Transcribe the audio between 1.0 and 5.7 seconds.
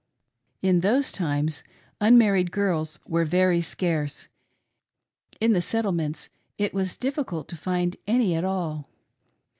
times, unmarried girls were very scarce— in the